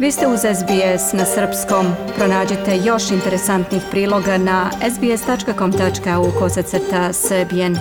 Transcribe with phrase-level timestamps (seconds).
[0.00, 1.86] Vi ste uz SBS na srpskom.
[2.16, 7.76] Pronađite još interesantnih priloga na sbs.com.au kosacrta srbijen.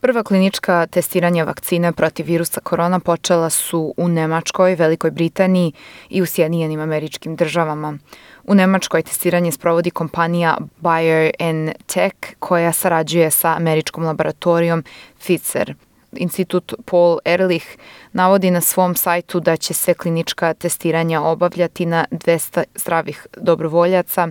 [0.00, 5.72] Prva klinička testiranja vakcine protiv virusa korona počela su u Nemačkoj, Velikoj Britaniji
[6.08, 7.98] i u Sjedinjenim američkim državama.
[8.44, 14.84] U Nemačkoj testiranje sprovodi kompanija BioNTech koja sarađuje sa američkom laboratorijom
[15.18, 15.74] Pfizer.
[16.12, 17.66] Institut Paul Ehrlich
[18.12, 24.28] navodi na svom sajtu da će se klinička testiranja obavljati na 200 zdravih dobrovoljaca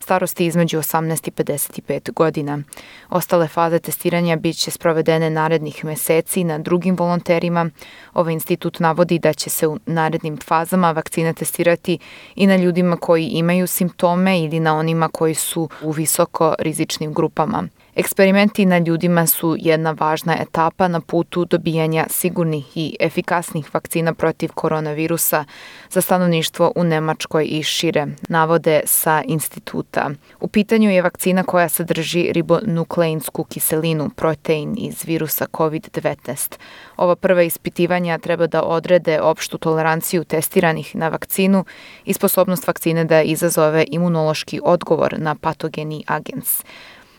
[0.00, 2.62] starosti između 18 i 55 godina.
[3.10, 7.70] Ostale faze testiranja bit će sprovedene narednih meseci na drugim volonterima.
[8.14, 11.98] Ovaj institut navodi da će se u narednim fazama vakcina testirati
[12.34, 17.68] i na ljudima koji imaju simptome ili na onima koji su u visoko rizičnim grupama.
[17.94, 24.50] Eksperimenti na ljudima su jedna važna etapa na putu dobijanja sigurnih i efikasnih vakcina protiv
[24.54, 25.44] koronavirusa
[25.90, 30.10] za stanovništvo u Nemačkoj i šire, navode sa instituta.
[30.40, 36.58] U pitanju je vakcina koja sadrži ribonukleinsku kiselinu, protein iz virusa COVID-19.
[36.96, 41.64] Ova prva ispitivanja treba da odrede opštu toleranciju testiranih na vakcinu
[42.04, 46.62] i sposobnost vakcine da izazove imunološki odgovor na patogeni agens.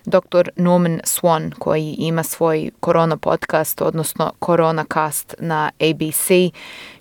[0.05, 0.49] Dr.
[0.55, 6.29] Norman Swan, koji ima svoj korona podcast, odnosno korona cast na ABC,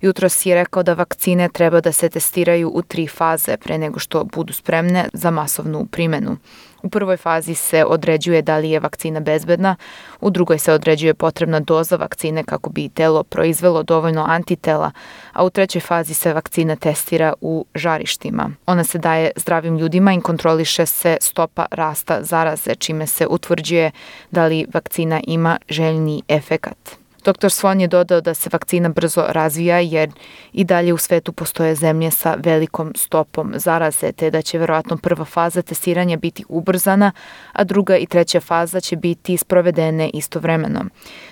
[0.01, 4.25] jutros je rekao da vakcine treba da se testiraju u tri faze pre nego što
[4.25, 6.37] budu spremne za masovnu primenu.
[6.83, 9.77] U prvoj fazi se određuje da li je vakcina bezbedna,
[10.20, 14.91] u drugoj se određuje potrebna doza vakcine kako bi telo proizvelo dovoljno antitela,
[15.33, 18.50] a u trećoj fazi se vakcina testira u žarištima.
[18.67, 23.91] Ona se daje zdravim ljudima i kontroliše se stopa rasta zaraze, čime se utvrđuje
[24.31, 27.00] da li vakcina ima željni efekat.
[27.25, 27.51] Dr.
[27.51, 30.11] Swan je dodao da se vakcina brzo razvija jer
[30.53, 35.25] i dalje u svetu postoje zemlje sa velikom stopom zaraze, te da će verovatno prva
[35.25, 37.12] faza testiranja biti ubrzana,
[37.53, 40.84] a druga i treća faza će biti sprovedene istovremeno.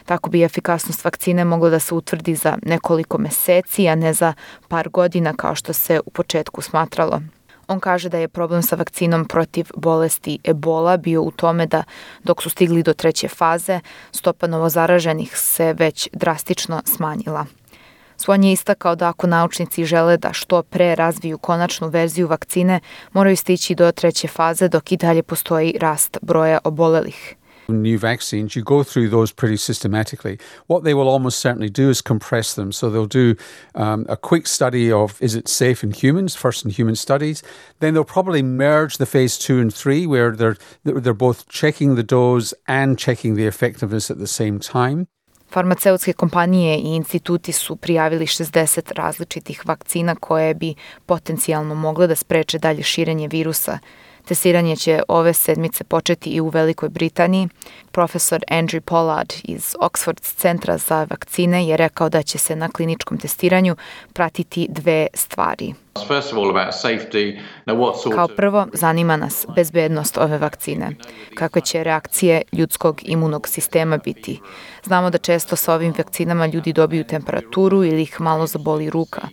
[0.05, 4.33] Tako bi efikasnost vakcine mogla da se utvrdi za nekoliko meseci, a ne za
[4.69, 7.21] par godina kao što se u početku smatralo.
[7.69, 11.83] On kaže da je problem sa vakcinom protiv bolesti ebola bio u tome da
[12.25, 13.81] dok su stigli do treće faze,
[14.13, 17.47] stopa novozaraženih se već drastično smanjila.
[18.17, 22.81] Svon je istakao da ako naučnici žele da što pre razviju konačnu verziju vakcine,
[23.13, 27.35] moraju stići do treće faze dok i dalje postoji rast broja obolelih.
[27.69, 30.39] New vaccines, you go through those pretty systematically.
[30.69, 32.73] What they will almost certainly do is compress them.
[32.73, 33.37] So they'll do
[33.75, 37.43] um, a quick study of is it safe in humans, first in human studies.
[37.81, 42.03] Then they'll probably merge the phase two and three, where they're they're both checking the
[42.03, 45.07] dose and checking the effectiveness at the same time.
[45.51, 50.75] Farmaceutske kompanije i instituti su prijavili 60 različitih vakcina koje bi
[51.07, 53.79] potencijalno mogle da spreče dalje širenje virusa
[54.29, 57.49] Testiranje će ove sedmice početi i u Velikoj Britaniji.
[57.91, 63.19] Profesor Andrew Pollard iz Oxford centra za vakcine je rekao da će se na kliničkom
[63.19, 63.77] testiranju
[64.13, 65.75] pratiti dve stvari.
[68.15, 70.91] Kao prvo, zanima nas bezbednost ove vakcine.
[71.35, 74.41] Kakve će reakcije ljudskog imunog sistema biti?
[74.85, 79.29] Znamo da često sa ovim vakcinama ljudi dobiju temperaturu ili ih malo zaboli ruka.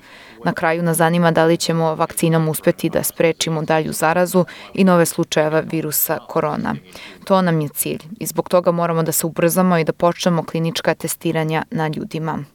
[0.46, 5.06] Na kraju nas zanima da li ćemo vakcinom uspeti da sprečimo dalju zarazu i nove
[5.06, 6.76] slučajeva virusa korona.
[7.24, 10.94] To nam je cilj i zbog toga moramo da se ubrzamo i da počnemo klinička
[10.94, 12.55] testiranja na ljudima.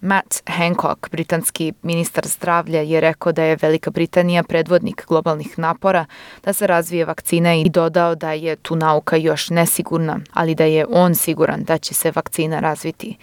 [0.00, 6.06] Matt Hancock, britanski ministar zdravlja, je rekao da je Velika Britanija predvodnik globalnih napora
[6.44, 10.86] da se razvije vakcina i dodao da je tu nauka još nesigurna, ali da je
[10.90, 13.16] on siguran da će se vakcina razviti.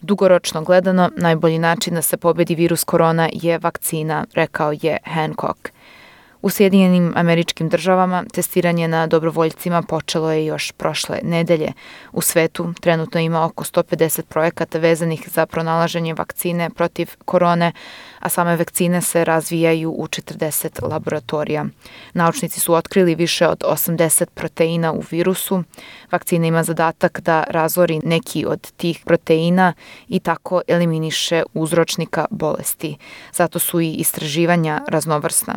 [0.00, 5.68] Dugoročno gledano, najbolji način da se pobedi virus korona je vakcina, rekao je Hancock.
[6.42, 11.72] U Sjedinjenim američkim državama testiranje na dobrovoljcima počelo je još prošle nedelje.
[12.12, 17.72] U svetu trenutno ima oko 150 projekata vezanih za pronalaženje vakcine protiv korone,
[18.22, 21.64] a same vakcine se razvijaju u 40 laboratorija.
[22.14, 25.64] Naučnici su otkrili više od 80 proteina u virusu.
[26.12, 29.72] Vakcina ima zadatak da razori neki od tih proteina
[30.08, 32.96] i tako eliminiše uzročnika bolesti.
[33.32, 35.54] Zato su i istraživanja raznovrsna.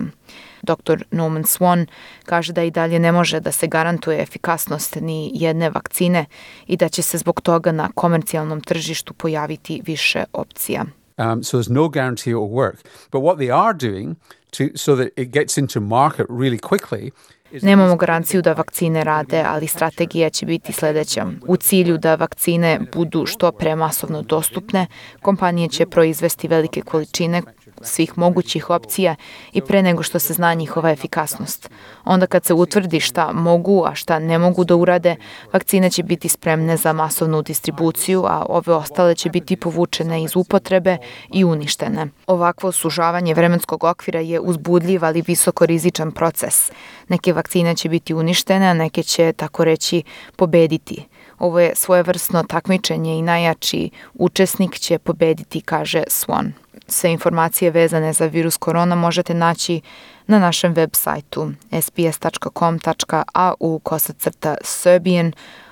[0.62, 1.04] Dr.
[1.12, 1.86] Norman Swan
[2.26, 6.26] kaže da i dalje ne može da se garantuje efikasnost ni jedne vakcine
[6.68, 10.86] i da će se zbog toga na komercijalnom tržištu pojaviti više opcija.
[11.18, 12.78] Um, so there's no guarantee it will work.
[13.12, 14.16] But what they are doing
[14.52, 17.12] to, so that it gets into market really quickly
[17.62, 21.28] Nemamo garanciju da vakcine rade, ali strategija će biti sledeća.
[21.48, 24.88] U cilju da vakcine budu što pre masovno dostupne,
[25.22, 27.42] kompanije će proizvesti velike količine
[27.86, 29.16] svih mogućih opcija
[29.54, 31.70] i pre nego što se zna njihova efikasnost.
[32.06, 35.16] Onda kad se utvrdi šta mogu, a šta ne mogu da urade,
[35.54, 40.98] vakcine će biti spremne za masovnu distribuciju, a ove ostale će biti povučene iz upotrebe
[41.34, 42.08] i uništene.
[42.28, 46.72] Ovakvo sužavanje vremenskog okvira je uzbudljiv, ali visoko rizičan proces.
[47.08, 50.04] Neke vakcine će biti uništene, a neke će, tako reći,
[50.36, 51.06] pobediti.
[51.40, 56.52] Ovo je svojevrsno takmičenje i najjači učesnik će pobediti, kaže Swan.
[56.88, 59.82] Sve informacije vezane za virus korona možete naći
[60.28, 61.52] na našem web sajtu
[61.82, 62.60] sbs.com.au
[63.80, 65.32] kosacrta Serbian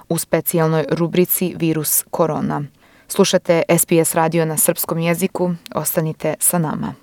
[0.09, 2.63] u specijalnoj rubrici Virus korona.
[3.07, 7.02] Slušate SBS radio na srpskom jeziku, ostanite sa nama.